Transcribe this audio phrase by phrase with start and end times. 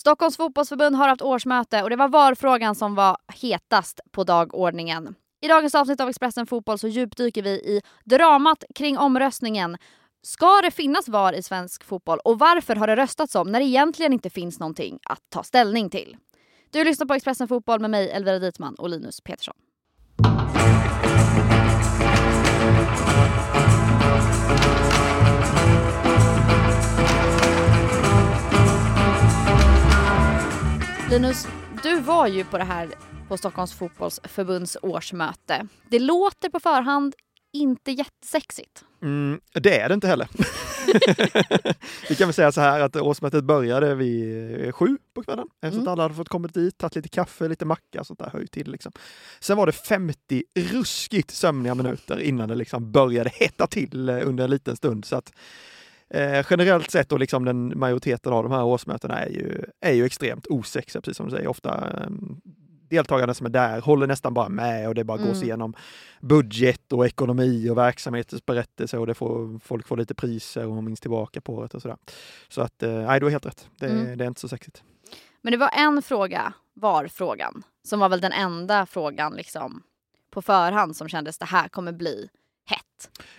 [0.00, 5.14] Stockholms fotbollsförbund har haft årsmöte och det var VAR-frågan som var hetast på dagordningen.
[5.40, 9.76] I dagens avsnitt av Expressen Fotboll så djupdyker vi i dramat kring omröstningen.
[10.22, 13.66] Ska det finnas VAR i svensk fotboll och varför har det röstats om när det
[13.66, 16.16] egentligen inte finns någonting att ta ställning till?
[16.70, 19.54] Du lyssnar på Expressen Fotboll med mig Elvira Dietman och Linus Petersson.
[31.10, 31.46] Linus,
[31.82, 32.88] du var ju på det här
[33.28, 35.66] på Stockholms fotbollsförbunds årsmöte.
[35.88, 37.14] Det låter på förhand
[37.52, 38.84] inte jättesexigt.
[39.02, 40.28] Mm, det är det inte heller.
[42.08, 45.82] Vi kan väl säga så här att årsmötet började vid sju på kvällen efter mm.
[45.82, 48.70] att alla hade fått kommit dit, tagit lite kaffe, lite macka, sånt där höj till
[48.72, 48.92] liksom.
[49.40, 54.44] Sen var det 50 ruskigt sömniga minuter innan det liksom började hetta till eh, under
[54.44, 55.04] en liten stund.
[55.04, 55.32] Så att
[56.14, 60.04] Eh, generellt sett och liksom den majoriteten av de här årsmötena är ju, är ju
[60.04, 61.48] extremt osexiga, precis som du säger.
[61.48, 62.10] Ofta eh,
[62.90, 65.28] deltagarna som är där håller nästan bara med och det bara mm.
[65.28, 65.74] gås igenom
[66.20, 71.00] budget och ekonomi och verksamhetens berättelse och det får, folk får lite priser och minns
[71.00, 71.96] tillbaka på det och sådär.
[72.48, 73.68] Så att, eh, nej, du har helt rätt.
[73.78, 74.18] Det, mm.
[74.18, 74.82] det är inte så sexigt.
[75.42, 79.82] Men det var en fråga, var frågan, som var väl den enda frågan liksom
[80.30, 82.28] på förhand som kändes det här kommer bli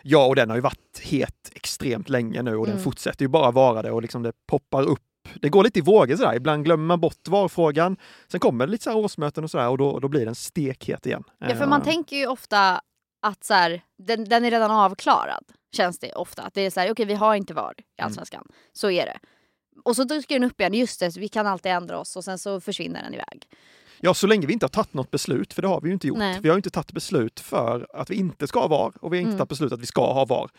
[0.02, 2.76] Ja, och den har ju varit het extremt länge nu och mm.
[2.76, 5.00] den fortsätter ju bara vara det och liksom det poppar upp.
[5.42, 6.36] Det går lite i vågor sådär.
[6.36, 7.98] Ibland glömmer man bort VAR-frågan.
[8.28, 11.06] Sen kommer det lite så här årsmöten och sådär och då, då blir den stekhet
[11.06, 11.24] igen.
[11.40, 12.82] Ja, för man tänker ju ofta
[13.22, 15.44] att så här, den, den är redan avklarad.
[15.76, 16.42] Känns det ofta.
[16.42, 18.08] Att det är så här, okej okay, vi har inte VAR i mm.
[18.08, 18.42] Allsvenskan.
[18.42, 18.56] Mm.
[18.74, 19.20] Så är det.
[19.84, 22.40] Och så dyker den upp igen, just det, vi kan alltid ändra oss och sen
[22.40, 23.48] så försvinner den iväg.
[24.02, 26.08] Ja, så länge vi inte har tagit något beslut, för det har vi ju inte
[26.08, 26.18] gjort.
[26.18, 26.40] Nej.
[26.44, 29.22] Vi har inte tagit beslut för att vi inte ska ha VAR och vi har
[29.22, 29.38] inte mm.
[29.38, 30.50] tagit beslut att vi ska ha VAR.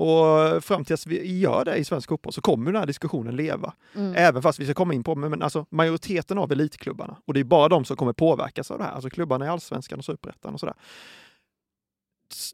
[0.00, 3.72] Och fram tills vi gör det i svensk fotboll så kommer den här diskussionen leva.
[3.94, 4.14] Mm.
[4.16, 7.44] Även fast vi ska komma in på, men alltså majoriteten av elitklubbarna, och det är
[7.44, 10.60] bara de som kommer påverkas av det här, alltså klubbarna i allsvenskan och superettan och
[10.60, 10.74] sådär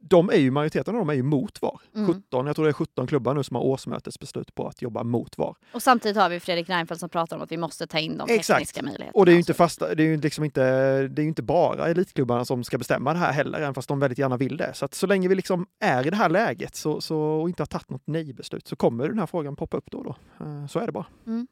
[0.00, 1.80] de är ju, majoriteten av dem är ju mot VAR.
[1.94, 2.14] Mm.
[2.14, 5.38] 17, jag tror det är 17 klubbar nu som har årsmötesbeslut på att jobba mot
[5.38, 5.54] VAR.
[5.72, 8.30] Och samtidigt har vi Fredrik Reinfeldt som pratar om att vi måste ta in de
[8.30, 8.58] Exakt.
[8.58, 9.18] tekniska möjligheterna.
[9.20, 10.62] Och det är ju inte fasta, det är ju liksom inte,
[11.08, 14.18] det är inte bara elitklubbarna som ska bestämma det här heller, även fast de väldigt
[14.18, 14.74] gärna vill det.
[14.74, 17.62] Så att så länge vi liksom är i det här läget så, så, och inte
[17.62, 20.16] har tagit något nej-beslut så kommer den här frågan poppa upp då och då.
[20.44, 21.06] Eh, så är det bara.
[21.26, 21.46] Mm.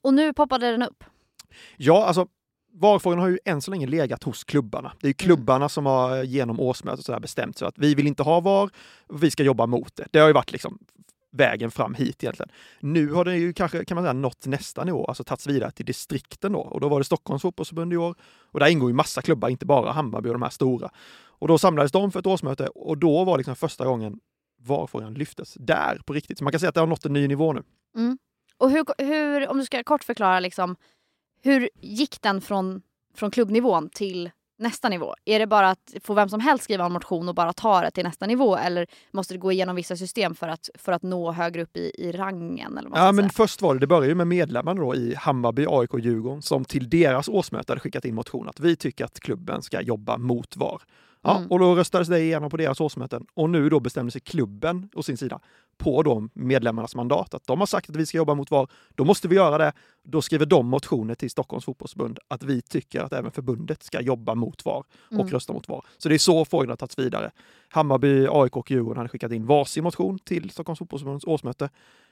[0.00, 1.04] Och nu poppade den upp?
[1.76, 2.26] Ja, alltså
[2.76, 4.92] VAR-frågan har ju än så länge legat hos klubbarna.
[5.00, 5.14] Det är mm.
[5.14, 5.68] klubbarna mm.
[5.68, 8.70] som har genom årsmötet så här bestämt sig att vi vill inte ha VAR,
[9.08, 10.06] vi ska jobba mot det.
[10.10, 10.78] Det har ju varit liksom
[11.30, 12.50] vägen fram hit egentligen.
[12.80, 15.86] Nu har det ju kanske, kan man säga, nått nästa nivå, alltså tagits vidare till
[15.86, 16.58] distrikten då.
[16.58, 18.14] Och då var det Stockholms fotbollsförbund i år.
[18.52, 20.90] Och där ingår ju massa klubbar, inte bara Hammarby och de här stora.
[21.38, 24.20] Och då samlades de för ett årsmöte och då var liksom första gången
[24.62, 26.38] VAR-frågan lyftes där på riktigt.
[26.38, 27.62] Så man kan säga att det har nått en ny nivå nu.
[27.96, 28.18] Mm.
[28.58, 30.76] Och hur, hur, om du ska kort förklara liksom,
[31.44, 32.82] hur gick den från,
[33.14, 35.14] från klubbnivån till nästa nivå?
[35.24, 37.90] Är det bara att få vem som helst skriva en motion och bara ta det
[37.90, 41.32] till nästa nivå eller måste det gå igenom vissa system för att, för att nå
[41.32, 42.78] högre upp i, i rangen?
[42.78, 45.66] Eller vad ja, men först var det, det började ju med medlemmarna då i Hammarby,
[45.68, 49.20] AIK och Djurgården som till deras årsmöte hade skickat in motion att vi tycker att
[49.20, 50.82] klubben ska jobba mot VAR.
[51.24, 51.50] Ja, mm.
[51.50, 55.02] Och då röstades det igenom på deras årsmöten och nu då bestämde sig klubben å
[55.02, 55.40] sin sida
[55.78, 57.34] på de medlemmarnas mandat.
[57.34, 59.72] Att de har sagt att vi ska jobba mot VAR, då måste vi göra det.
[60.02, 64.34] Då skriver de motioner till Stockholms fotbollsförbund att vi tycker att även förbundet ska jobba
[64.34, 65.28] mot VAR och mm.
[65.28, 65.84] rösta mot VAR.
[65.98, 67.30] Så det är så frågan har tagits vidare.
[67.68, 71.70] Hammarby, AIK och Djurgården hade skickat in varsin motion till Stockholms fotbollsförbunds årsmöte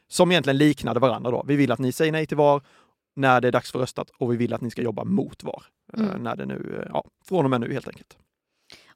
[0.09, 1.31] som egentligen liknade varandra.
[1.31, 1.45] Då.
[1.47, 2.63] Vi vill att ni säger nej till VAR
[3.15, 5.63] när det är dags för röstat och vi vill att ni ska jobba mot VAR.
[5.93, 6.23] Eh, mm.
[6.23, 8.17] När det nu, ja, från och med nu helt enkelt.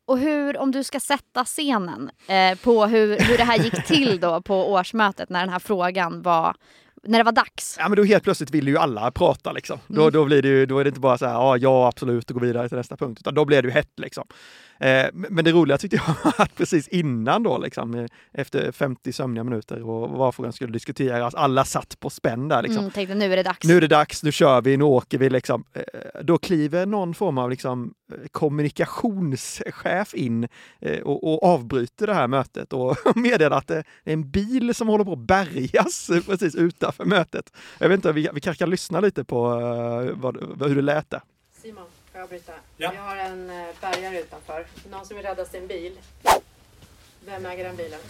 [0.07, 4.21] Och hur, om du ska sätta scenen eh, på hur, hur det här gick till
[4.21, 6.55] då på årsmötet när den här frågan var
[7.03, 7.77] när det var dags.
[7.79, 9.79] Ja men då helt plötsligt vill ju alla prata liksom.
[9.89, 10.03] Mm.
[10.03, 12.31] Då, då, blir det ju, då är det inte bara så här, ja, ja absolut
[12.31, 14.27] och gå vidare till nästa punkt, utan då blir det ju hett liksom.
[14.81, 19.13] Eh, men det roliga tyckte jag var att precis innan då, liksom, eh, efter 50
[19.13, 22.63] sömniga minuter och varför den skulle diskuteras, alla satt på spänn där.
[22.63, 22.79] Liksom.
[22.79, 23.69] Mm, tänkte nu är det dags.
[23.69, 25.31] Nu är det dags, nu kör vi, nu åker vi.
[25.31, 25.65] Liksom.
[25.73, 25.83] Eh,
[26.23, 27.95] då kliver någon form av liksom,
[28.31, 30.49] kommunikationschef in
[31.05, 35.05] och, och avbryter det här mötet och meddelar att det är en bil som håller
[35.05, 37.53] på att bärgas precis utanför mötet.
[37.79, 39.43] Jag vet inte, vi, vi kanske kan lyssna lite på
[40.15, 41.21] vad, hur det lät där.
[41.63, 41.85] Simon.
[42.17, 42.53] Får jag avbryta?
[42.77, 42.91] Ja.
[42.91, 44.67] Vi har en eh, bärgare utanför.
[44.91, 45.93] Någon som vill rädda sin bil.
[47.27, 48.01] Vem äger den bilen?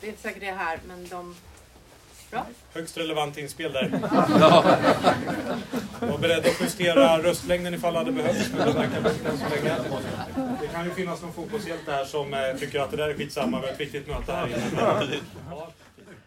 [0.00, 1.34] Det är inte säkert det är här, men de...
[2.30, 2.46] Bra?
[2.72, 4.00] Högst relevant inspel där.
[4.40, 4.78] ja.
[6.00, 8.96] Var beredd att justera röstlängden ifall det hade behövts, men det verkar
[9.30, 9.76] än så länge.
[10.60, 13.60] Det kan ju finnas någon fotbollshjälte här som eh, tycker att det där är skitsamma,
[13.60, 15.20] vi har ett viktigt möte här inne.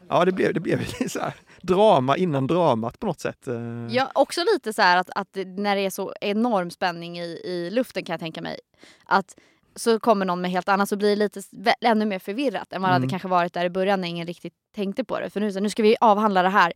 [0.09, 3.47] Ja, det blev, det blev så här drama innan dramat på något sätt.
[3.47, 3.87] Eh.
[3.89, 7.69] Ja, också lite så här att, att när det är så enorm spänning i, i
[7.71, 8.59] luften kan jag tänka mig.
[9.05, 9.35] Att
[9.75, 11.41] så kommer någon med helt annat så blir det lite
[11.81, 13.01] ännu mer förvirrat än vad mm.
[13.01, 15.29] det kanske varit där i början när ingen riktigt tänkte på det.
[15.29, 16.73] För nu, så, nu ska vi avhandla det här.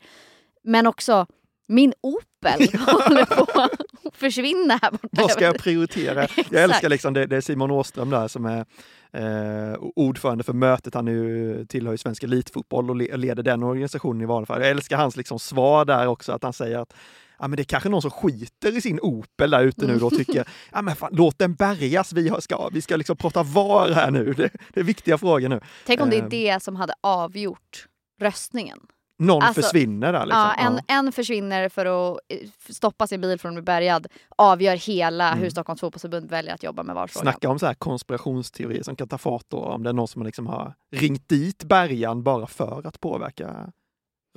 [0.64, 1.26] Men också
[1.68, 3.72] min Opel håller på att
[4.14, 5.08] försvinna här borta.
[5.12, 6.28] Vad ska jag prioritera?
[6.52, 8.66] jag älskar liksom det, det är Simon Åström där som är
[9.14, 10.94] eh, ordförande för mötet.
[10.94, 14.62] Han är ju, tillhör ju Svensk Elitfotboll och leder den organisationen i vanliga fall.
[14.62, 16.94] Jag älskar hans liksom svar där också, att han säger att
[17.40, 20.06] ja, men det är kanske någon som skiter i sin Opel där ute nu då
[20.06, 22.14] och tycker ja, men fan, låt den bärgas.
[22.14, 24.34] Vi ska, vi ska liksom prata var här nu.
[24.34, 25.62] Det, det är viktiga frågor nu.
[25.86, 26.30] Tänk om det är eh.
[26.30, 27.88] det som hade avgjort
[28.22, 28.80] röstningen.
[29.24, 30.26] Någon alltså, försvinner där.
[30.26, 30.40] Liksom.
[30.40, 32.38] Ja, en, en försvinner för att eh,
[32.70, 34.08] stoppa sin bil från att bli bärgad.
[34.38, 35.40] Avgör hela mm.
[35.40, 37.34] hur Stockholms fotbollsförbund väljer att jobba med valfrågan.
[37.34, 39.58] Snacka om så här konspirationsteorier som kan ta fart då.
[39.58, 43.72] Om det är någon som liksom har ringt dit bärgaren bara för att påverka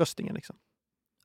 [0.00, 0.34] röstningen.
[0.34, 0.56] Liksom.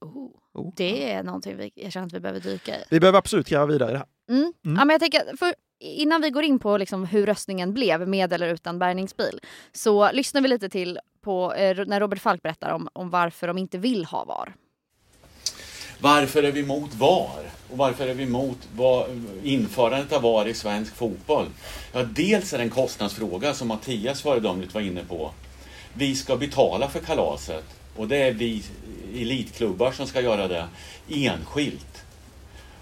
[0.06, 0.74] Oh, oh.
[0.76, 2.84] Det är någonting vi, jag känner att vi behöver dyka i.
[2.90, 4.08] Vi behöver absolut gräva vidare i det här.
[4.30, 4.54] Mm.
[4.66, 4.78] Mm.
[4.78, 8.34] Ja, men jag tänker, för innan vi går in på liksom hur röstningen blev med
[8.34, 9.40] eller utan bärgningsbil
[9.72, 13.58] så lyssnar vi lite till på eh, när Robert Falk berättar om, om varför de
[13.58, 14.56] inte vill ha VAR.
[16.00, 17.44] Varför är vi emot VAR?
[17.72, 18.58] Och varför är vi emot
[19.44, 21.46] införandet av VAR i svensk fotboll?
[21.94, 25.32] Ja, dels är det en kostnadsfråga som Mattias föredömligt var inne på.
[25.94, 28.64] Vi ska betala för kalaset och det är vi
[29.16, 30.68] elitklubbar som ska göra det
[31.10, 32.06] enskilt.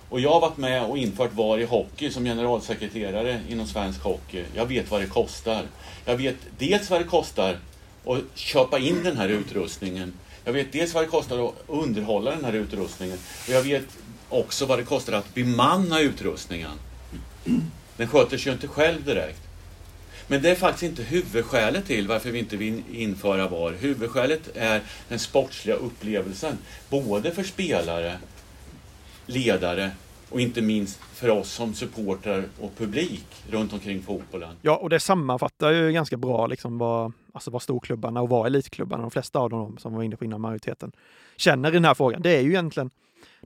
[0.09, 4.43] Och jag har varit med och infört VAR i hockey som generalsekreterare inom svensk hockey.
[4.55, 5.63] Jag vet vad det kostar.
[6.05, 7.57] Jag vet dels vad det kostar
[8.05, 10.13] att köpa in den här utrustningen.
[10.45, 13.17] Jag vet dels vad det kostar att underhålla den här utrustningen.
[13.47, 13.85] Och jag vet
[14.29, 16.71] också vad det kostar att bemanna utrustningen.
[17.97, 19.41] Den sköter sig ju inte själv direkt.
[20.27, 23.75] Men det är faktiskt inte huvudskälet till varför vi inte vill införa VAR.
[23.79, 26.57] Huvudskälet är den sportsliga upplevelsen.
[26.89, 28.17] Både för spelare
[29.29, 29.91] ledare
[30.29, 34.55] och inte minst för oss som supportrar och publik runt omkring fotbollen.
[34.61, 39.01] Ja, och det sammanfattar ju ganska bra liksom vad, alltså vad storklubbarna och vad elitklubbarna,
[39.01, 40.91] de flesta av dem som var inne på innan majoriteten,
[41.37, 42.21] känner i den här frågan.
[42.21, 42.89] Det är ju egentligen,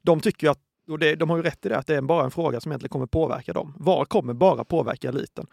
[0.02, 2.02] de tycker ju att, och det, de har ju rätt i det, att det är
[2.02, 3.74] bara en fråga som egentligen kommer påverka dem.
[3.78, 5.48] VAR kommer bara påverka eliten.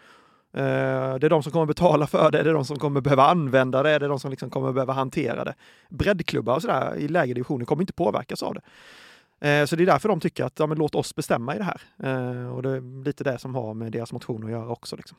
[0.52, 3.24] Eh, det är de som kommer betala för det, det är de som kommer behöva
[3.24, 5.54] använda det, det är de som liksom kommer behöva hantera det.
[5.88, 8.60] Breddklubbar och sådär i lägre divisioner kommer inte påverkas av det.
[9.40, 11.64] Eh, så det är därför de tycker att ja, men låt oss bestämma i det
[11.64, 11.80] här.
[12.02, 14.96] Eh, och det är lite det som har med deras motion att göra också.
[14.96, 15.18] Liksom.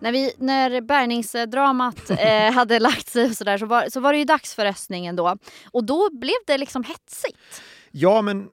[0.00, 4.18] När, vi, när bärgningsdramat eh, hade lagt sig och sådär så var, så var det
[4.18, 5.36] ju dags för röstningen då.
[5.70, 7.62] Och då blev det liksom hetsigt.
[7.90, 8.48] Ja, men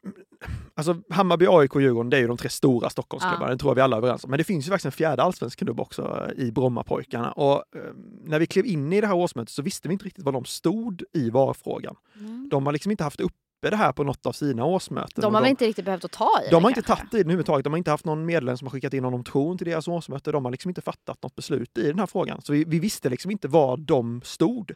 [0.75, 3.51] alltså Hammarby, AIK och Djurgården, det är ju de tre stora Stockholmsklubbarna, ja.
[3.51, 4.29] det tror jag vi alla är överens om.
[4.29, 7.31] Men det finns ju faktiskt en fjärde allsvensk klubb också i Brommapojkarna.
[7.31, 7.81] Och eh,
[8.23, 10.45] när vi klev in i det här årsmötet så visste vi inte riktigt var de
[10.45, 11.95] stod i VAR-frågan.
[12.19, 12.49] Mm.
[12.49, 15.21] De har liksom inte haft upp uppe det här på något av sina årsmöten.
[15.21, 17.19] De har väl inte riktigt behövt att ta i De har inte tagit i det
[17.19, 17.63] överhuvudtaget.
[17.63, 20.31] De har inte haft någon medlem som har skickat in någon motion till deras årsmöte.
[20.31, 22.41] De har liksom inte fattat något beslut i den här frågan.
[22.41, 24.71] Så vi, vi visste liksom inte var de stod.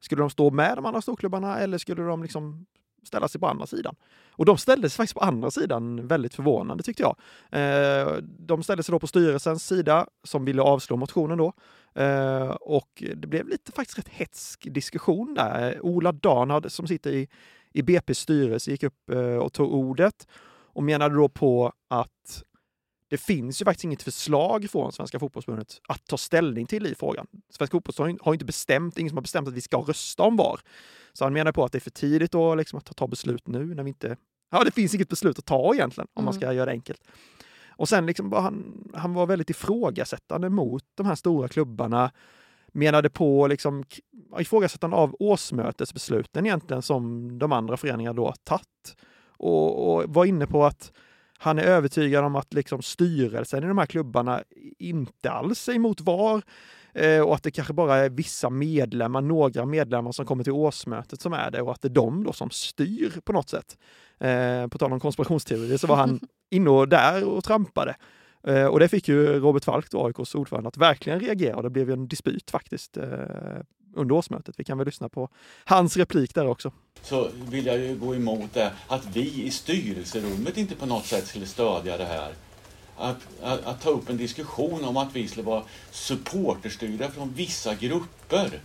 [0.00, 2.66] Skulle de stå med de andra storklubbarna eller skulle de liksom
[3.06, 3.94] ställa sig på andra sidan?
[4.30, 7.16] Och de ställde sig faktiskt på andra sidan väldigt förvånande tyckte jag.
[7.50, 11.52] Eh, de ställde sig då på styrelsens sida som ville avslå motionen då.
[12.02, 15.80] Eh, och det blev lite faktiskt rätt hetsk diskussion där.
[15.80, 17.28] Ola Danhard som sitter i
[17.74, 20.26] i BPs styrelse gick upp eh, och tog ordet
[20.74, 22.42] och menade då på att
[23.12, 27.26] det finns ju faktiskt inget förslag från Svenska fotbollsförbundet att ta ställning till i frågan.
[27.50, 30.60] Svenska fotbollsförbundet har inte bestämt, ingen som har bestämt att vi ska rösta om VAR.
[31.12, 33.74] Så han menar på att det är för tidigt då, liksom, att ta beslut nu
[33.74, 34.16] när vi inte...
[34.50, 36.24] Ja, det finns inget beslut att ta egentligen, om mm.
[36.24, 37.00] man ska göra det enkelt.
[37.68, 42.10] Och sen liksom var han, han var väldigt ifrågasättande mot de här stora klubbarna
[42.72, 43.84] menade på liksom
[44.38, 48.96] ifrågasättande av årsmötesbesluten egentligen som de andra föreningarna då tagit.
[49.36, 50.92] Och, och var inne på att
[51.38, 54.42] han är övertygad om att liksom styrelsen i de här klubbarna
[54.78, 56.42] inte alls är emot VAR
[56.94, 61.20] eh, och att det kanske bara är vissa medlemmar, några medlemmar som kommer till årsmötet
[61.20, 63.78] som är det och att det är de då som styr på något sätt.
[64.18, 67.96] Eh, på tal om konspirationsteorier så var han inne och där och trampade.
[68.44, 71.70] Eh, och det fick ju Robert Falk, då, AIKs ordförande, att verkligen reagera och det
[71.70, 73.04] blev ju en dispyt faktiskt eh,
[73.94, 74.54] under årsmötet.
[74.58, 75.28] Vi kan väl lyssna på
[75.64, 76.72] hans replik där också.
[77.02, 81.26] Så vill jag ju gå emot det att vi i styrelserummet inte på något sätt
[81.26, 82.32] skulle stödja det här.
[82.96, 87.74] Att, att, att ta upp en diskussion om att vi skulle vara supporterstyrda från vissa
[87.74, 88.60] grupper.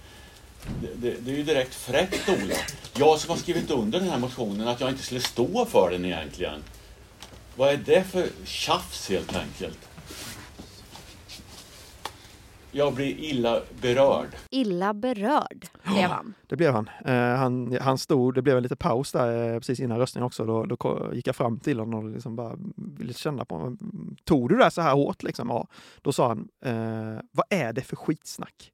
[0.81, 2.55] Det, det, det, är ju direkt fräckt, Ola.
[2.97, 6.05] Jag som har skrivit under den här motionen, att jag inte skulle stå för den
[6.05, 6.63] egentligen.
[7.57, 9.89] Vad är det för tjafs helt enkelt?
[12.71, 14.27] Jag blir illa berörd.
[14.49, 16.33] Illa berörd blev han.
[16.47, 16.89] Det blev han.
[17.05, 20.45] Eh, han, han stod, det blev en liten paus där eh, precis innan röstningen också.
[20.45, 23.77] Då, då gick jag fram till honom och liksom bara ville känna på honom.
[24.23, 25.23] Tog du det så här hårt?
[25.23, 25.49] Liksom?
[25.49, 25.67] Ja.
[26.01, 28.71] Då sa han, eh, vad är det för skitsnack?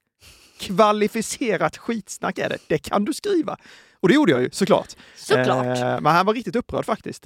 [0.59, 2.57] Kvalificerat skitsnack är det.
[2.67, 3.57] Det kan du skriva.
[3.99, 4.95] Och det gjorde jag ju såklart.
[5.15, 5.65] Såklart.
[5.77, 7.25] Eh, men han var riktigt upprörd faktiskt.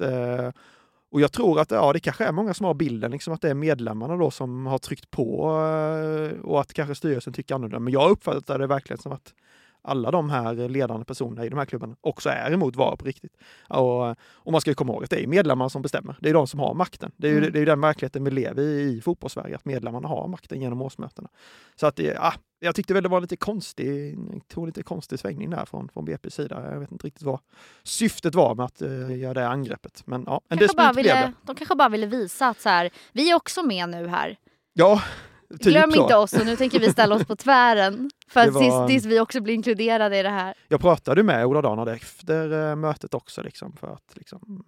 [1.10, 3.50] Och jag tror att ja, det kanske är många som har bilden, liksom att det
[3.50, 7.78] är medlemmarna då som har tryckt på eh, och att kanske styrelsen tycker annorlunda.
[7.80, 9.34] Men jag uppfattar det verkligen som att
[9.82, 13.36] alla de här ledande personerna i de här klubbarna också är emot VAR på riktigt.
[13.68, 16.16] Och, och man ska ju komma ihåg att det är medlemmarna som bestämmer.
[16.20, 17.12] Det är de som har makten.
[17.16, 17.52] Det är ju, mm.
[17.52, 21.28] det är den verkligheten vi lever i i fotbollssverige, att medlemmarna har makten genom årsmötena.
[21.76, 24.18] Så att ja, jag tyckte väl det var lite konstig,
[24.48, 26.72] tog lite konstig svängning där från, från BPs sida.
[26.72, 27.40] Jag vet inte riktigt vad
[27.82, 30.02] syftet var med att uh, göra det angreppet.
[30.06, 31.32] Men ja, en blev det.
[31.42, 34.36] De kanske bara ville visa att så här, vi är också med nu här.
[34.72, 35.02] Ja,
[35.50, 36.02] Typ Glöm så.
[36.02, 38.10] inte oss och nu tänker vi ställa oss på tvären.
[38.28, 38.88] För att var...
[38.88, 40.54] tills, vi också blir inkluderade i det här.
[40.68, 44.64] Jag pratade med Ola Danard efter äh, mötet också liksom, för att liksom,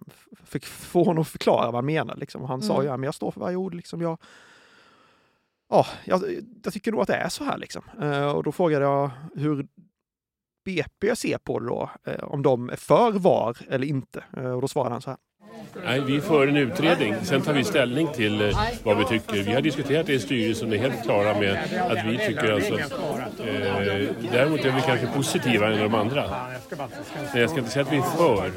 [0.63, 2.15] få honom att förklara vad han menar.
[2.15, 2.41] Liksom.
[2.41, 2.67] Han mm.
[2.67, 3.73] sa ju att jag står för varje ord.
[3.73, 4.01] Liksom.
[4.01, 4.17] Jag,
[5.69, 6.23] ja, jag,
[6.63, 7.57] jag, tycker nog att det är så här.
[7.57, 7.83] Liksom.
[8.01, 9.67] Uh, och då frågade jag hur
[10.65, 14.23] BP ser på det då, uh, om de är för VAR eller inte.
[14.37, 15.19] Uh, och då svarade han så här.
[15.85, 17.15] Nej, vi för en utredning.
[17.23, 19.43] Sen tar vi ställning till eh, vad vi tycker.
[19.43, 21.57] Vi har diskuterat det i styrelsen och är helt klara med
[21.89, 22.73] att vi tycker alltså...
[22.79, 22.87] Eh,
[24.31, 26.23] däremot är vi kanske positiva än de andra.
[27.33, 28.51] Men jag ska inte säga att vi är för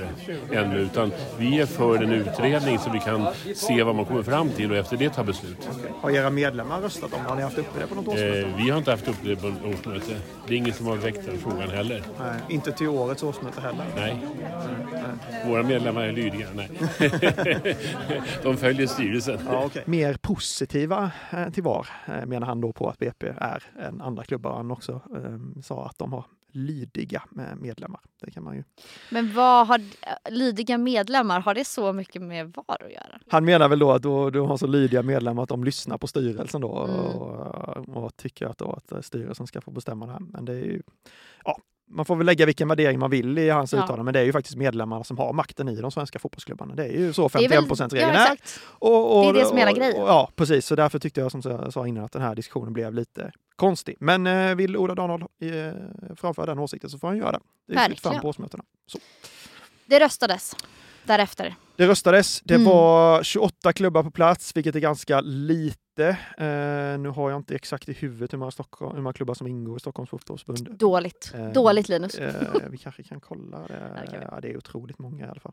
[0.53, 4.51] ännu, utan vi är för en utredning så vi kan se vad man kommer fram
[4.51, 5.69] till och efter det ta beslut.
[6.01, 7.21] Har era medlemmar röstat om?
[7.27, 8.39] Har ni haft uppe det på något årsmöte?
[8.39, 10.15] Eh, vi har inte haft uppe det på något årsmöte.
[10.49, 12.03] Det är ingen som har väckt den frågan heller.
[12.19, 13.85] Nej, inte till årets årsmöte heller?
[13.97, 14.19] Nej.
[15.07, 15.49] Nej.
[15.49, 16.47] Våra medlemmar är lydiga.
[16.55, 16.71] Nej.
[18.43, 19.39] de följer styrelsen.
[19.47, 19.83] Ja, okay.
[19.87, 24.25] Mer positiva eh, till VAR eh, menar han då på att BP är än andra
[24.25, 24.57] klubbar.
[24.57, 27.23] Han också eh, sa att de har lydiga
[27.57, 28.01] medlemmar.
[28.21, 28.65] Det kan man ju.
[29.11, 29.81] Men vad har
[30.31, 33.21] lydiga medlemmar, har det så mycket med VAR att göra?
[33.29, 36.07] Han menar väl då att du, du har så lydiga medlemmar att de lyssnar på
[36.07, 36.99] styrelsen då mm.
[37.01, 40.21] och, och, tycker att, då att styrelsen ska få bestämma det här.
[40.21, 40.83] Men det är ju,
[41.45, 41.59] ja,
[41.95, 43.79] man får väl lägga vilken värdering man vill i hans ja.
[43.79, 46.75] uttalande, men det är ju faktiskt medlemmarna som har makten i de svenska fotbollsklubbarna.
[46.75, 48.39] Det är ju så 51 regeln är.
[48.65, 50.03] Och, och, det är det som är hela grejen.
[50.03, 50.67] Och, ja, precis.
[50.67, 53.97] Så därför tyckte jag som jag sa innan att den här diskussionen blev lite konstig.
[54.01, 55.49] Men eh, vill Ola Donald eh,
[56.17, 57.41] framföra den åsikten så får han göra det.
[57.67, 58.65] Det är fram på årsmötena.
[58.87, 58.99] Så.
[59.87, 60.57] Det röstades
[61.05, 61.55] därefter.
[61.77, 62.41] Det röstades.
[62.45, 62.67] Det mm.
[62.67, 66.19] var 28 klubbar på plats, vilket är ganska lite inte.
[66.39, 69.47] Eh, nu har jag inte exakt i huvudet hur många, Stockholm, hur många klubbar som
[69.47, 70.79] ingår i Stockholms fotbollsförbund.
[70.79, 71.33] Dåligt.
[71.35, 72.15] Eh, Dåligt Linus.
[72.15, 74.29] Eh, vi kanske kan kolla det.
[74.31, 75.53] Ja, det är otroligt många i alla fall.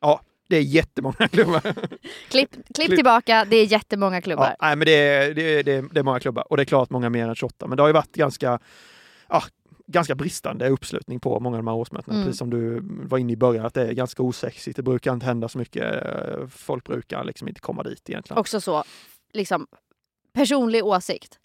[0.00, 1.60] Ja, det är jättemånga klubbar.
[2.28, 4.56] klipp, klipp tillbaka, det är jättemånga klubbar.
[4.58, 6.62] Ja, nej, men det är, det, är, det, är, det är många klubbar och det
[6.62, 7.66] är klart många mer än 28.
[7.66, 8.58] Men det har ju varit ganska,
[9.28, 9.42] ja,
[9.86, 12.14] ganska bristande uppslutning på många av de här årsmötena.
[12.14, 12.26] Mm.
[12.26, 14.76] Precis som du var inne i början, att det är ganska osexigt.
[14.76, 16.04] Det brukar inte hända så mycket.
[16.48, 18.40] Folk brukar liksom inte komma dit egentligen.
[18.40, 18.84] Också så,
[19.32, 19.66] liksom,
[20.32, 21.38] personlig åsikt.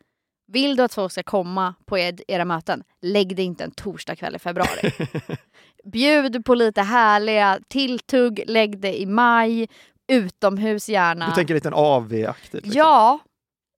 [0.51, 4.39] Vill du att folk ska komma på era möten, lägg det inte en torsdagkväll i
[4.39, 4.91] februari.
[5.83, 9.67] Bjud på lite härliga tilltugg, lägg det i maj,
[10.07, 11.27] utomhus gärna.
[11.27, 12.53] Du tänker lite en AV-aktigt?
[12.65, 12.71] Liksom.
[12.71, 13.19] Ja,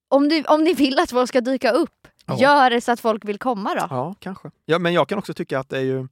[0.09, 2.37] om, du, om ni vill att folk ska dyka upp, ja.
[2.39, 3.87] gör det så att folk vill komma då.
[3.89, 4.51] Ja, kanske.
[4.65, 6.07] Ja, men jag kan också tycka att det är ju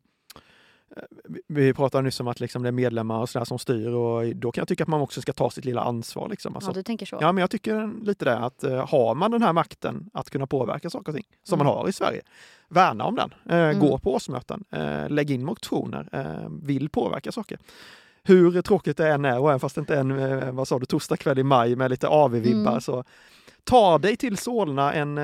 [1.48, 4.52] vi pratade nyss om att liksom det är medlemmar och sådär som styr och då
[4.52, 6.30] kan jag tycka att man också ska ta sitt lilla ansvar.
[6.30, 6.56] Liksom.
[6.56, 7.18] Alltså, ja, du tänker så?
[7.22, 10.48] Ja, men jag tycker lite det att uh, har man den här makten att kunna
[10.48, 11.68] påverka saker och ting som mm.
[11.68, 12.22] man har i Sverige,
[12.70, 13.34] värna om den.
[13.52, 13.80] Uh, mm.
[13.80, 16.10] Gå på årsmöten, uh, lägg in motioner,
[16.66, 17.60] vill påverka saker.
[18.24, 20.86] Hur tråkigt det än är och även fast det inte är en, vad sa du,
[20.86, 22.82] torsdag kväll i maj med lite AV-vibbar mm.
[22.82, 23.04] så
[23.64, 25.18] ta dig till Solna en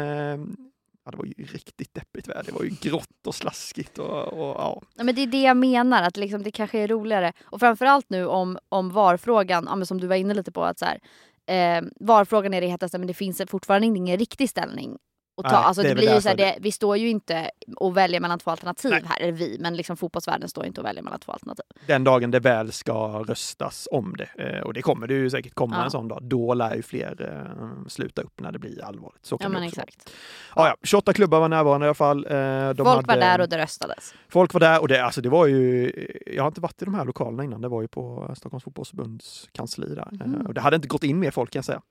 [1.05, 2.43] ja, det var ju riktigt deppigt väder.
[2.43, 3.99] Det var ju grått och slaskigt.
[3.99, 4.81] Och, och ja.
[4.95, 5.03] ja.
[5.03, 7.33] men det är det jag menar, att liksom det kanske är roligare.
[7.43, 10.85] Och framförallt nu om, om VAR-frågan, ja, som du var inne lite på, att så
[10.85, 10.99] här,
[11.45, 14.97] eh, VAR-frågan är det hetaste men det finns fortfarande ingen riktig ställning
[15.35, 15.51] och ta.
[15.51, 18.19] Nej, alltså det det, blir ju så här, det, vi står ju inte och väljer
[18.19, 19.03] mellan två alternativ Nej.
[19.05, 21.65] här, eller vi, men liksom fotbollsvärlden står inte och väljer mellan två alternativ.
[21.87, 22.93] Den dagen det väl ska
[23.27, 25.83] röstas om det, eh, och det kommer det ju säkert komma Ja.
[25.83, 29.25] en sån dag, då lär ju fler eh, sluta upp när det blir allvarligt.
[29.25, 30.09] Så Ja kan det men exakt.
[30.55, 32.25] Ja, ja, 28 klubbar var närvarande i alla fall.
[32.25, 34.13] Eh, de Folk var hade- där och det röstades.
[34.29, 35.91] Folk var där och det, alltså det var ju,
[36.25, 39.49] jag har inte varit i de här lokalerna innan, det var ju på Stockholms fotbollsförbunds
[39.51, 40.09] kansli där.
[40.25, 41.81] Eh, Och det hade inte gått in mer folk kan jag säga.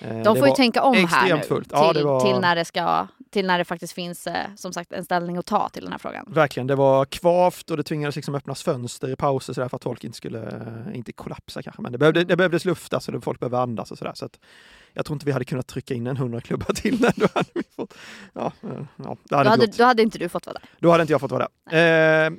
[0.00, 1.68] Eh, De får ju tänka om här nu fullt.
[1.68, 4.72] till, Ja, det var- till, när det ska, till när det faktiskt finns eh, som
[4.72, 6.24] sagt en ställning att ta till den här frågan.
[6.28, 9.82] Verkligen, det var kvavt och det tvingades liksom öppnas fönster i pauser så för att
[9.82, 13.40] folk inte skulle, eh, inte kollapsa kanske, men det, behövde, det behövdes luft, alltså folk
[13.40, 14.12] behöver andas och sådär.
[14.14, 14.38] Så att
[14.96, 16.98] jag tror inte vi hade kunnat trycka in en hundra klubbar till.
[17.00, 17.12] Där.
[17.16, 17.94] Då hade vi fått,
[18.32, 19.76] ja, eh, ja, det hade Då inte hade, gått.
[19.78, 20.68] då hade inte du fått vara där.
[20.78, 22.26] Då hade inte jag fått vara där.
[22.26, 22.32] Eh,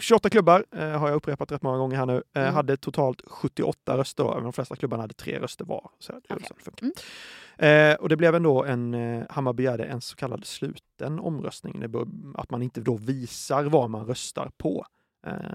[0.00, 2.22] 28 klubbar eh, har jag upprepat rätt många gånger här nu.
[2.34, 2.54] Eh, Mm.
[2.54, 4.24] Hade totalt 78 röster.
[4.24, 4.40] Då.
[4.40, 5.90] De flesta klubbarna hade tre röster var.
[5.98, 6.46] Så det Okej.
[6.64, 6.82] så det.
[6.82, 7.92] Mm.
[7.92, 11.90] Eh, och det blev ändå en, eh, Hammar begärde en så kallad sluten omröstning.
[11.90, 14.84] Bör, att man inte då visar vad man röstar på.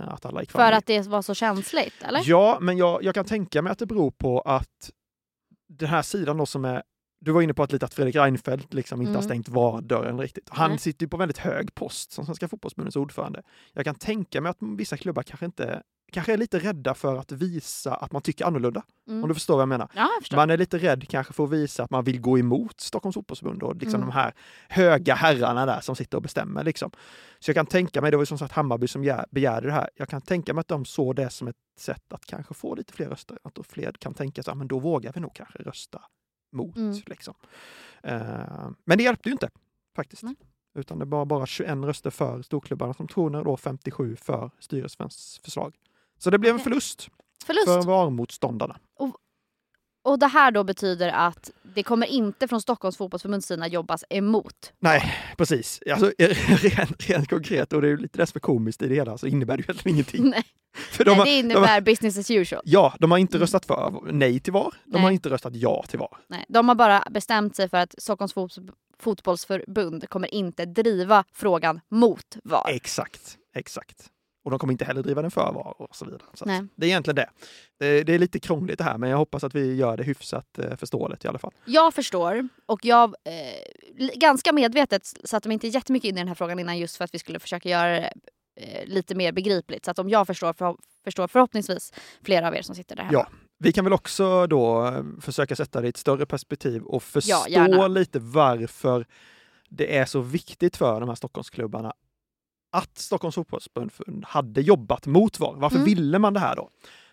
[0.08, 2.22] Att För att det var så känsligt, eller?
[2.26, 4.92] Ja, men jag, jag kan tänka mig att det beror på att
[5.70, 6.84] den här sidan då som är
[7.20, 9.24] du var inne på att lite att Fredrik Reinfeldt liksom inte har Mm.
[9.30, 10.50] stängt VAR-dörren riktigt.
[10.52, 10.80] Han Nej.
[10.80, 13.42] sitter ju på väldigt hög post som Svenska fotbollsförbundets ordförande.
[13.74, 15.82] Jag kan tänka mig att vissa klubbar kanske inte
[16.12, 18.84] kanske är lite rädda för att visa att man tycker annorlunda.
[19.08, 19.24] Mm.
[19.24, 19.90] Om du förstår vad jag menar.
[19.96, 20.36] Ja, jag.
[20.38, 23.64] Man är lite rädd kanske för att visa att man vill gå emot Stockholms fotbollsförbund
[23.64, 24.10] och liksom Mm.
[24.10, 24.34] de här
[24.70, 26.64] höga herrarna där som sitter och bestämmer.
[26.64, 26.92] Liksom.
[27.40, 29.74] Så jag kan tänka mig, det var ju som sagt Hammarby som gär- begärde det
[29.74, 32.76] här, jag kan tänka mig att de såg det som ett sätt att kanske få
[32.76, 33.40] lite fler röster.
[33.44, 36.02] Att då fler kan tänka sig, ja, men då vågar vi nog kanske rösta
[36.52, 36.78] mot.
[36.78, 36.96] Mm.
[37.06, 37.34] Liksom.
[38.04, 39.50] Eh, men det hjälpte ju inte
[39.96, 40.24] faktiskt.
[40.24, 40.36] Nej.
[40.76, 45.76] Utan det var bara 21 röster för storklubbarnas motioner och då 57 för styrelsens förslag.
[46.18, 47.10] Så det blev en förlust,
[47.46, 47.66] Förlust.
[47.66, 48.80] för VAR-motståndarna.
[48.96, 49.18] Och
[50.20, 54.74] det här då betyder att det kommer inte från Stockholms fotbollsförbunds sida jobbas emot.
[54.80, 55.80] Nej, precis.
[55.92, 58.96] Alltså, rent, rent konkret, och det är ju lite det som är komiskt i det
[58.96, 60.30] hela, så innebär det ju egentligen ingenting.
[60.30, 60.44] Nej,
[60.92, 62.62] För de Nej har, det de innebär har, business as usual.
[62.66, 63.42] ja, de har inte Mm.
[63.42, 65.02] röstat för nej till VAR, de Nej.
[65.02, 66.18] har inte röstat ja till VAR.
[66.28, 68.58] Nej, de har bara bestämt sig för att Stockholms fot-
[69.00, 72.66] fotbollsförbund kommer inte driva frågan mot VAR.
[72.70, 74.06] Exakt, exakt.
[74.46, 76.22] Och de kommer inte heller driva den för VAR och så vidare.
[76.34, 77.30] Så det är egentligen det.
[77.78, 78.04] det.
[78.04, 80.76] Det är lite krångligt det här, men jag hoppas att vi gör det hyfsat eh,
[80.76, 81.52] förståeligt i alla fall.
[81.66, 86.36] Jag förstår och jag eh, ganska medvetet satte mig inte jättemycket in i den här
[86.36, 88.14] frågan innan just för att vi skulle försöka göra det
[88.56, 89.86] eh, lite mer begripligt.
[89.86, 93.14] Så att om jag förstår, för, förstår förhoppningsvis flera av er som sitter där hemma.
[93.14, 93.28] Ja.
[93.58, 97.46] Vi kan väl också då eh, försöka sätta det i ett större perspektiv och förstå
[97.50, 97.88] gärna.
[97.88, 99.06] lite varför
[99.70, 101.94] det är så viktigt för de här Stockholmsklubbarna
[102.76, 105.54] att Stockholms fotbollsförbund hade jobbat mot VAR.
[105.58, 105.86] Varför Mm.
[105.86, 106.70] ville man det här då?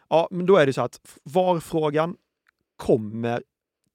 [0.09, 2.17] Ja, men då är det så att VAR-frågan
[2.77, 3.43] kommer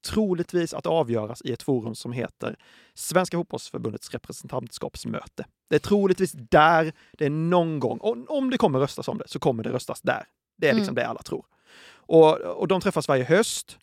[0.08, 2.56] troligtvis att avgöras i ett forum som heter
[2.94, 5.46] Svenska fotbollsförbundets representantskapsmöte.
[5.70, 9.40] Det är troligtvis där det är någon gång, om det kommer röstas om det, så
[9.40, 10.24] kommer det röstas där.
[10.58, 10.96] Det är liksom Mm.
[10.96, 11.46] det alla tror.
[11.90, 13.78] Och, och de träffas varje höst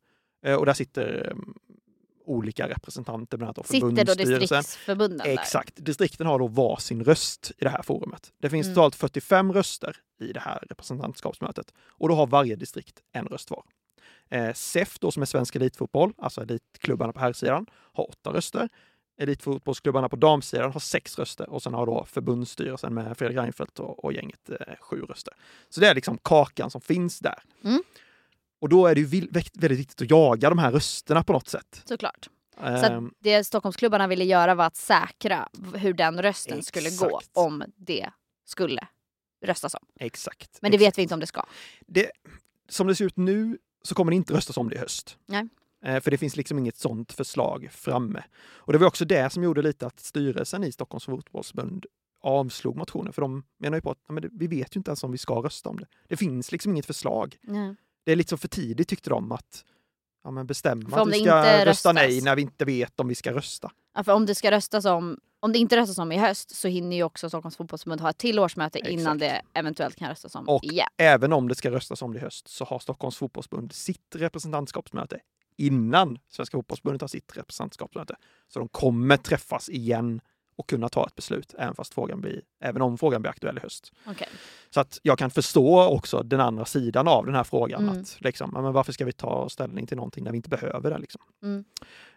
[0.47, 1.37] eh, och där sitter
[2.25, 5.27] olika representanter, bland annat Sitter då distriktsförbunden där?
[5.27, 5.73] Exakt.
[5.77, 8.33] Distrikten har då varsin röst i det här forumet.
[8.39, 8.75] Det finns Mm.
[8.75, 13.63] totalt 45 röster i det här representantskapsmötet och då har varje distrikt en röst var.
[14.29, 18.69] Eh, SEF då som är svensk elitfotboll, alltså elitklubbarna på herrsidan, har åtta röster.
[19.19, 24.05] Elitfotbollsklubbarna på damsidan har sex röster och sen har då förbundsstyrelsen med Fredrik Reinfeldt och,
[24.05, 25.35] och gänget eh, sju röster.
[25.69, 27.43] Så det är liksom kakan som finns där.
[27.65, 27.83] Mm.
[28.65, 31.83] Och då är det ju väldigt viktigt att jaga de här rösterna på något sätt.
[31.85, 32.29] Såklart.
[32.57, 37.31] Så Ehm, det Stockholmsklubbarna ville göra var att säkra hur den rösten skulle gå Exakt.
[37.37, 38.11] om det
[38.45, 38.89] skulle
[39.45, 39.87] röstas om.
[40.01, 40.59] exakt.
[40.63, 40.89] Men det exakt.
[40.89, 41.47] vet vi inte om det ska.
[41.87, 42.11] det,
[42.69, 45.19] som det ser ut nu så kommer det inte röstas om det i höst.
[45.27, 45.49] Nej.
[45.85, 48.25] Eh, För det finns liksom inget sånt förslag framme.
[48.45, 51.87] Och det var också det som gjorde lite att styrelsen i Stockholms fotbollsförbund
[52.21, 53.13] avslog motionen.
[53.13, 55.35] För de menar ju på att men vi vet ju inte ens om vi ska
[55.35, 55.87] rösta om det.
[56.09, 57.37] Det finns liksom inget förslag.
[57.43, 57.75] Nej.
[58.05, 59.65] Det är lite så för tidigt tyckte de att
[60.25, 63.15] ja, men bestämma För att vi ska rösta nej när vi inte vet om vi
[63.15, 63.71] ska rösta.
[63.95, 66.69] Ja, för om det ska röstas om om det inte röstas om i höst så
[66.69, 69.49] hinner ju också Stockholms fotbollsförbund ha ett till årsmöte innan det Exakt.
[69.55, 70.87] eventuellt kan röstas om Och igen.
[70.97, 75.21] Även om det ska röstas om det i höst så har Stockholms fotbollsförbund sitt representantskapsmöte
[75.57, 78.17] innan Svenska fotbollsförbundet har sitt representantskapsmöte.
[78.49, 80.21] Så de kommer träffas igen
[80.57, 83.61] och kunna ta ett beslut, även, fast frågan blir, även om frågan blir aktuell i
[83.61, 83.93] höst.
[84.07, 84.29] Okej.
[84.71, 87.83] Så att jag kan förstå också den andra sidan av den här frågan.
[87.83, 88.01] Mm.
[88.01, 90.99] Att liksom, men varför ska vi ta ställning till någonting när vi inte behöver det?
[90.99, 91.23] Liksom?
[91.43, 91.65] Mm.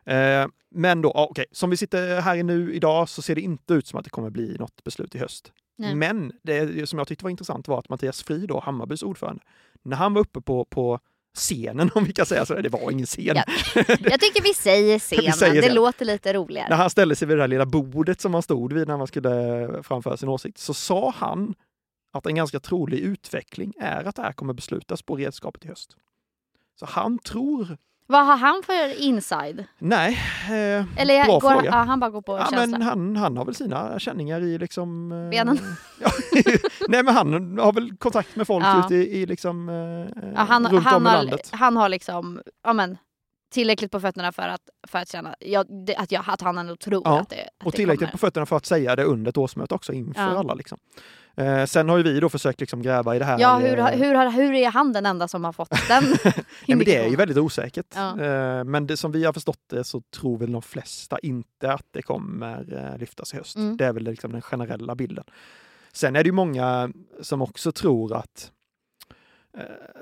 [0.05, 3.73] Eh, men då, ja, okej, som vi sitter här nu idag så ser det inte
[3.73, 5.51] ut som att det kommer bli något beslut i höst.
[5.77, 5.95] Nej.
[5.95, 9.43] Men det som jag tyckte var intressant var att Mattias Frid, då, Hammarbys ordförande,
[9.83, 10.99] när han var uppe på, på
[11.37, 12.53] scenen om vi kan säga så.
[12.53, 13.35] Det var ingen scen.
[13.35, 13.43] Ja.
[13.85, 15.73] Jag tycker vi säger scenen, säger det det.
[15.73, 16.69] låter lite roligare.
[16.69, 19.07] När han ställde sig vid det där lilla bordet som han stod vid när man
[19.07, 21.55] skulle framföra sin åsikt så sa han
[22.11, 25.95] att en ganska trolig utveckling är att det här kommer beslutas på redskapet i höst.
[26.79, 27.77] Så han tror,
[28.09, 29.65] Vad har han för inside?
[29.77, 31.65] nej, eh, Eller bra går, fråga.
[31.65, 32.67] ja, han bara går på Ja, känsla?
[32.77, 35.11] men han, han har väl sina känningar i liksom...
[35.11, 35.57] eh, Benen.
[36.01, 36.09] Ja,
[36.87, 38.85] nej men han har väl kontakt med folk Ja.
[38.85, 41.49] ute i, i liksom, eh, ja, han, runt han, om i har, landet.
[41.51, 42.97] han har liksom ja, men,
[43.49, 46.75] tillräckligt på fötterna för att, för att känna ja, det, att, jag, att han ändå
[46.75, 48.11] tror Ja, att det, att Och det tillräckligt kommer.
[48.11, 50.39] på fötterna för att säga det under ett årsmöte också inför Ja.
[50.39, 50.53] alla.
[50.53, 50.77] Liksom.
[51.37, 53.39] Eh, sen har ju vi då försökt liksom gräva i det här.
[53.39, 56.33] Ja, hur, eh, hur, har- hur är han den enda som har fått den Nej,
[56.67, 57.85] men det är ju väldigt osäkert.
[57.95, 58.21] Ja.
[58.21, 61.85] Eh, Men det, som vi har förstått det så tror väl de flesta inte att
[61.91, 63.55] det kommer eh, lyftas i höst.
[63.55, 63.77] Mm.
[63.77, 65.23] Det är väl liksom den generella bilden.
[65.91, 66.89] Sen är det ju många
[67.21, 68.51] som också tror att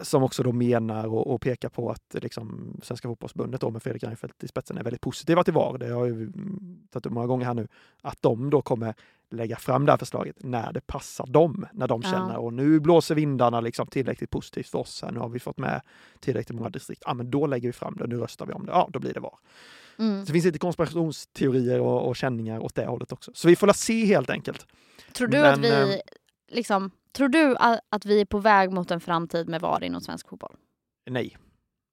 [0.01, 4.03] som också då menar och, och pekar på att liksom, Svenska fotbollsbundet då med Fredrik
[4.03, 5.77] Reinfeldt i spetsen är väldigt positiva till VAR.
[5.77, 7.67] Det har jag ju mm, tagit upp många gånger här nu.
[8.01, 8.93] Att de då kommer
[9.29, 11.65] lägga fram det här förslaget när det passar dem.
[11.73, 12.11] När de Ja.
[12.11, 15.01] känner och nu blåser vindarna liksom tillräckligt positivt för oss.
[15.01, 15.11] Här.
[15.11, 15.81] Nu har vi fått med
[16.19, 17.03] tillräckligt många distrikt.
[17.05, 18.07] Ja, men då lägger vi fram det.
[18.07, 18.71] Nu röstar vi om det.
[18.71, 19.37] Ja, då blir det VAR.
[19.99, 20.19] Mm.
[20.21, 23.31] Så det finns lite konspirationsteorier och, och känningar åt det hållet också.
[23.33, 24.67] Så vi får se helt enkelt.
[25.13, 25.99] Tror du att Men, vi eh,
[26.51, 27.55] liksom, tror du
[27.89, 30.55] att vi är på väg mot en framtid med VAR inom svensk fotboll?
[31.09, 31.37] Nej,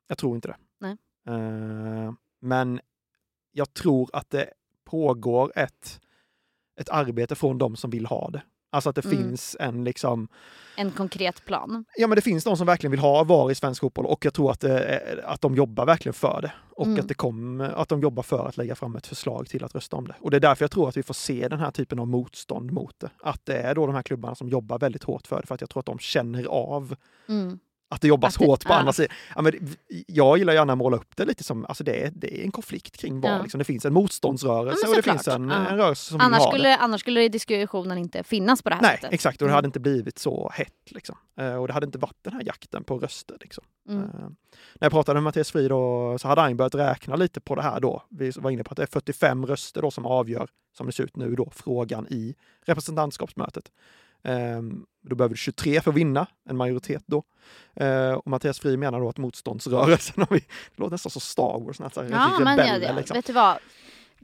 [0.08, 0.56] jag tror inte det.
[0.80, 0.96] Nej.
[1.28, 2.80] Eh, men
[3.52, 4.50] jag tror att det
[4.84, 6.00] pågår ett,
[6.80, 8.42] ett arbete från de som vill ha det.
[8.70, 9.16] Alltså att det Mm.
[9.18, 10.28] finns en liksom,
[10.76, 11.84] En konkret plan?
[11.96, 14.34] ja men det finns de som verkligen vill ha VAR i svensk fotboll och jag
[14.34, 16.52] tror att, det är, att de jobbar verkligen för det.
[16.76, 17.00] Och Mm.
[17.00, 19.96] att, det kom, att de jobbar för att lägga fram ett förslag till att rösta
[19.96, 20.14] om det.
[20.20, 22.72] Och det är därför jag tror att vi får se den här typen av motstånd
[22.72, 23.10] mot det.
[23.22, 25.60] Att det är då de här klubbarna som jobbar väldigt hårt för det, för att
[25.60, 26.96] jag tror att de känner av
[27.28, 27.58] Mm.
[27.92, 28.76] Att det jobbas Att det- hårt på ja.
[28.78, 29.16] andra sidan.
[29.34, 32.10] Ja, men det- jag gillar gärna att måla upp det lite som, alltså det är,
[32.14, 33.30] det är en konflikt kring VAR.
[33.30, 33.42] Ja.
[33.42, 33.58] Liksom.
[33.58, 35.16] Det finns en motståndsrörelse och det såklart.
[35.16, 36.56] finns en, en rörelse som Annars vill ha det.
[36.58, 39.12] skulle, annars skulle diskussionen inte finnas på det här Nej, sättet.
[39.12, 39.42] exakt.
[39.42, 39.54] Och det Mm.
[39.54, 40.72] hade inte blivit så hett.
[40.90, 41.16] Liksom.
[41.38, 43.36] Eh, och det hade inte varit den här jakten på röster.
[43.40, 43.64] Liksom.
[43.88, 44.02] Mm.
[44.04, 44.28] Eh, när
[44.80, 47.80] jag pratade med Mattias Frid då, så hade han börjat räkna lite på det här
[47.80, 48.02] då.
[48.10, 51.04] Vi var inne på att det är 45 röster då som avgör, som det ser
[51.04, 53.70] ut nu då, frågan i representantskapsmötet.
[54.24, 57.22] Ehm, då behöver du 23 för att vinna, en majoritet då.
[57.76, 61.80] Eh, och Mattias Frid menar då att motståndsrörelsen, vi, det låter nästan som Star Wars,
[61.80, 63.14] här Ja, men ja, rebeller, ja, liksom.
[63.14, 63.56] vet du vad?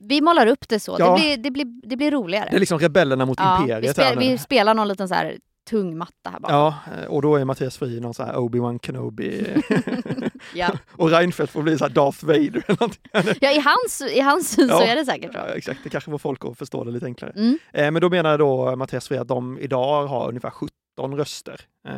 [0.00, 0.96] Vi målar upp det så.
[0.98, 1.11] Ja.
[1.11, 2.48] Det, blir, det, blir, det blir roligare.
[2.50, 3.92] Det är liksom rebellerna mot ja, vi, imperiet.
[3.92, 4.20] spel, här nu.
[4.20, 6.52] vi spelar någon liten så här tung matta här bara.
[6.52, 9.46] Ja, eh, och då är Mattias Frid någon sån här Obi-Wan Kenobi
[10.54, 10.70] Ja.
[10.92, 13.02] och Reinfeldt får bli så här Darth Vader eller någonting.
[13.40, 14.87] Ja, i hans, i hans syn så Ja.
[14.87, 15.38] är det säkert så.
[15.38, 17.33] Ja, exakt, det kanske får folk att förstå det lite enklare.
[17.37, 17.59] Mm.
[17.72, 20.70] Eh, men då menar då Mattias Frid att de idag har ungefär 17
[21.16, 21.61] röster.
[21.88, 21.92] Eh,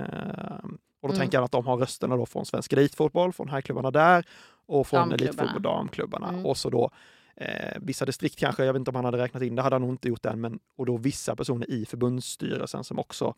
[1.02, 1.18] och då Mm.
[1.18, 4.24] tänker han att de har rösterna då från svensk elitfotboll, från herrklubbarna där
[4.66, 6.28] och från elitfotboll, damklubbarna.
[6.28, 6.46] Mm.
[6.46, 6.90] Och så då
[7.36, 9.80] eh, vissa distrikt kanske, jag vet inte om han hade räknat in det, hade han
[9.82, 13.34] nog inte gjort än, men och då vissa personer i förbundsstyrelsen som också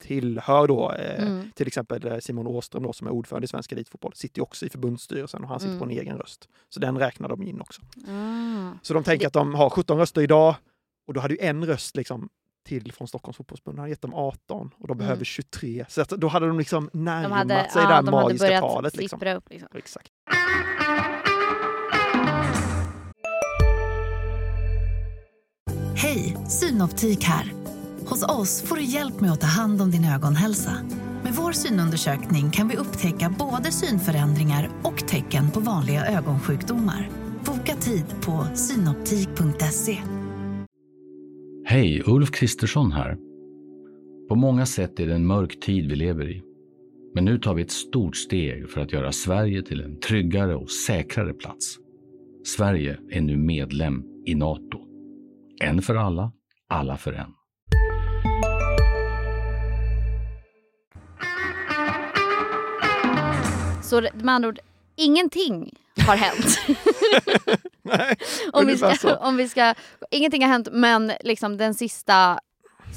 [0.00, 1.50] tillhör då eh, Mm.
[1.54, 4.66] till exempel eh, Simon Åström då, som är ordförande i svensk elitfotboll, sitter ju också
[4.66, 5.78] i förbundsstyrelsen och han sitter Mm.
[5.78, 6.48] på en egen röst.
[6.68, 7.82] Så den räknar de in också.
[8.08, 8.72] Ah.
[8.82, 10.54] Så de tänker att de har 17 röster idag
[11.06, 12.28] och då hade ju en röst liksom
[12.66, 15.84] till från Stockholms fotbollsförbund, de hade gett dem 18 och de behöver 23.
[15.88, 17.48] Så att då hade de liksom närmat Mm.
[17.48, 18.96] De hade, sig det ja, här de magiska börjat talet.
[18.96, 19.20] Liksom.
[19.36, 19.50] upp.
[19.50, 19.68] Liksom.
[19.74, 20.10] Exakt.
[25.96, 27.52] Hej, Synoptik här.
[28.10, 30.72] Hos oss får du hjälp med att ta hand om din ögonhälsa.
[31.22, 37.08] Med vår synundersökning kan vi upptäcka både synförändringar och tecken på vanliga ögonsjukdomar.
[37.46, 39.98] Boka tid på synoptik.se.
[41.64, 43.16] Hej, Ulf Kristersson här.
[44.28, 46.42] På många sätt är det en mörk tid vi lever i.
[47.14, 50.70] Men nu tar vi ett stort steg för att göra Sverige till en tryggare och
[50.70, 51.76] säkrare plats.
[52.44, 54.78] Sverige är nu medlem i Nato.
[55.62, 56.32] En för alla,
[56.68, 57.39] alla för en.
[63.90, 64.58] Så med andra ord,
[64.96, 65.72] ingenting
[66.06, 66.58] har hänt.
[67.82, 68.16] Nej,
[68.52, 69.16] om, vi ska, så.
[69.16, 69.74] om vi ska,
[70.10, 72.40] ingenting har hänt men liksom den sista,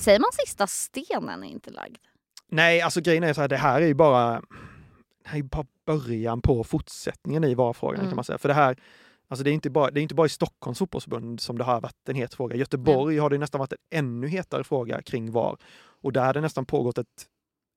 [0.03, 1.97] säger man sista stenen är inte lagd?
[2.47, 4.41] Nej, alltså grejen är så här, det här är ju bara,
[5.25, 8.09] här är bara början på fortsättningen i VAR-frågan Mm.
[8.09, 8.37] kan man säga.
[8.37, 8.77] För det här,
[9.27, 11.81] alltså det är inte bara, det är inte bara i Stockholms fotbollsförbund som det har
[11.81, 12.55] varit en het fråga.
[12.55, 15.57] I Göteborg har det nästan varit en ännu hetare fråga kring VAR.
[16.01, 17.27] Och där har det nästan pågått ett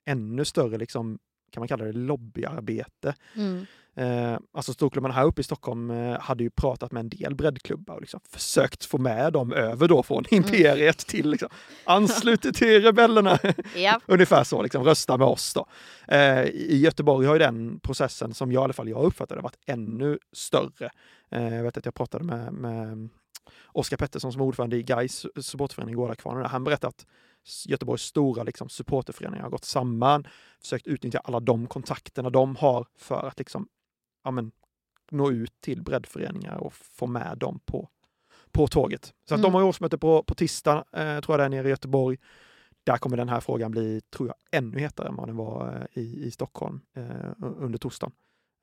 [0.06, 1.18] ännu större liksom,
[1.56, 3.14] kan man kalla det, lobbyarbete.
[3.34, 3.66] Mm.
[3.94, 7.94] Eh, alltså storklubbarna här uppe i Stockholm eh, hade ju pratat med en del breddklubbar
[7.94, 10.44] och liksom försökt få med dem över då från mm.
[10.44, 11.48] imperiet till liksom,
[11.84, 13.38] anslutit till rebellerna.
[13.76, 14.02] Yep.
[14.06, 15.66] Ungefär så, liksom, rösta med oss då.
[16.08, 19.58] Eh, I Göteborg har ju den processen, som jag i alla fall jag uppfattade varit
[19.66, 20.90] ännu större.
[21.30, 23.08] Eh, jag vet att jag pratade med, med
[23.66, 26.46] Oskar Pettersson som är ordförande i Gais supporterförening Gårdakvarnen.
[26.46, 27.06] Han berättade att
[27.66, 30.26] Göteborgs stora liksom, supporterföreningar har gått samman,
[30.60, 33.68] försökt utnyttja alla de kontakterna de har för att liksom,
[34.24, 34.52] ja, men,
[35.10, 37.88] nå ut till breddföreningar och få med dem på,
[38.52, 39.14] på tåget.
[39.28, 39.42] Så att mm.
[39.42, 42.18] de har årsmöte på, på tisdag, eh, tror jag det är, nere i Göteborg.
[42.84, 46.02] Där kommer den här frågan bli, tror jag, ännu hetare än vad den var eh,
[46.02, 48.12] i, i Stockholm eh, under torsdagen.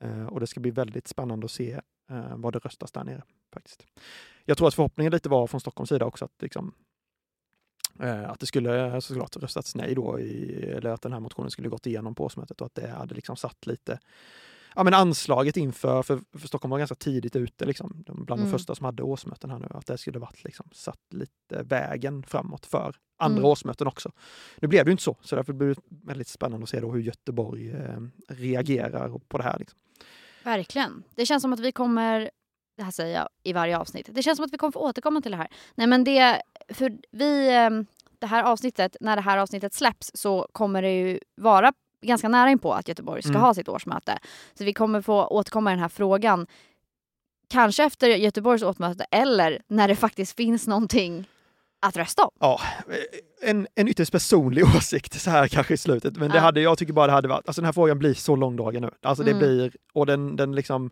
[0.04, 3.24] Eh, och det ska bli väldigt spännande att se eh, vad det röstas där nere.
[3.54, 3.86] faktiskt.
[4.46, 6.74] Jag tror att förhoppningen lite var från Stockholms sida också att liksom,
[8.27, 11.86] att det skulle såklart röstats nej då, i, eller att den här motionen skulle gått
[11.86, 13.99] igenom på årsmötet och att det hade liksom satt lite
[14.75, 18.51] ja, men anslaget inför, för, för Stockholm var ganska tidigt ute, liksom, bland mm.
[18.51, 22.23] de första som hade årsmöten här nu, att det skulle varit liksom, satt lite vägen
[22.23, 23.49] framåt för andra mm.
[23.49, 24.12] årsmöten också.
[24.60, 27.01] Nu blev det inte så, så därför blir det väldigt spännande att se då hur
[27.01, 29.60] Göteborg eh, reagerar på det här.
[29.60, 29.79] Liksom.
[30.43, 31.03] Verkligen.
[31.15, 32.29] Det känns som att vi kommer
[32.77, 34.10] det här säger jag i varje avsnitt.
[34.12, 35.47] Det känns som att vi kommer få återkomma till det här.
[35.75, 37.86] Nej men det, för vi, ehm,
[38.19, 42.49] det här avsnittet, när det här avsnittet släpps så kommer det ju vara ganska nära
[42.49, 43.41] in på att Göteborg ska mm.
[43.41, 44.19] ha sitt årsmöte.
[44.54, 46.47] Så vi kommer få återkomma i den här frågan.
[47.49, 51.28] Kanske efter Göteborgs årsmöte eller när det faktiskt finns någonting
[51.80, 52.32] att rösta om.
[52.39, 52.62] Ja,
[53.41, 56.17] en, en ytterst personlig åsikt så här kanske i slutet.
[56.17, 58.36] Men det hade, jag tycker bara det hade varit, alltså den här frågan blir så
[58.36, 58.91] långdragen nu.
[59.02, 59.39] Alltså det mm.
[59.39, 60.91] blir, och den, den liksom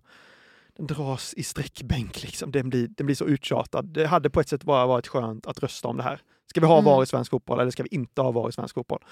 [0.88, 2.24] dras i sträckbänk.
[2.24, 2.52] Liksom.
[2.52, 3.86] Den, blir, den blir så uttjatad.
[3.86, 6.22] Det hade på ett sätt bara varit skönt att rösta om det här.
[6.50, 6.86] Ska vi ha mm.
[6.86, 9.04] VAR i svensk fotboll eller ska vi inte ha VAR i svensk fotboll?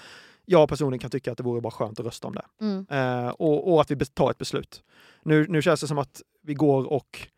[0.44, 2.44] Jag personligen kan tycka att det vore bara skönt att rösta om det.
[2.60, 2.86] Mm.
[2.90, 4.82] Eh, och, och, att vi tar ett beslut.
[5.22, 7.28] Nu, nu känns det som att vi går och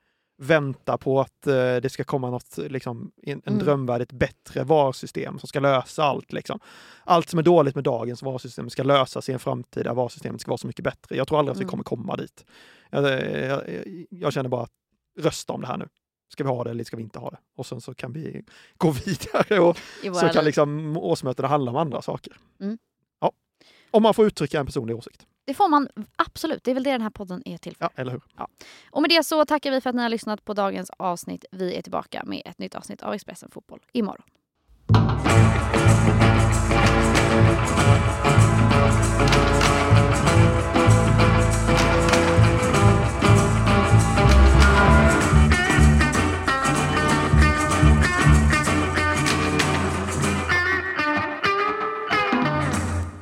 [0.43, 3.65] väntar på att eh, det ska komma något, liksom, en, en mm.
[3.65, 6.33] drömvärld, ett bättre VAR-system som ska lösa allt.
[6.33, 6.61] Liksom.
[7.05, 10.59] Allt som är dåligt med dagens VAR-system ska lösas i en framtida VAR-system ska vara
[10.59, 11.17] så mycket bättre.
[11.17, 11.71] Jag tror aldrig att vi mm.
[11.71, 12.45] kommer komma dit.
[12.91, 13.63] Jag, jag,
[14.11, 14.73] jag, känner bara att
[15.21, 15.89] rösta om det här nu.
[16.33, 17.39] Ska vi ha det eller ska vi inte ha det?
[17.57, 18.45] Och sen så kan vi
[18.77, 22.37] gå vidare och så kan liksom årsmötena handla om andra saker.
[22.61, 22.79] Mm.
[23.21, 23.33] Ja.
[23.91, 25.27] Om man får uttrycka en personlig åsikt.
[25.45, 26.65] Det får man absolut.
[26.65, 27.85] Det är väl det den här podden är till för.
[27.85, 28.23] Ja, eller hur.
[28.37, 28.49] Ja.
[28.91, 31.45] Och med det så tackar vi för att ni har lyssnat på dagens avsnitt.
[31.51, 34.23] Vi är tillbaka med ett nytt avsnitt av Expressen Fotboll imorgon.